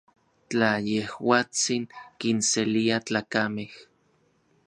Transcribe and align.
Tla 0.49 0.71
yejuatsin 0.89 1.83
kinselia 2.19 2.97
tlakamej. 3.07 3.71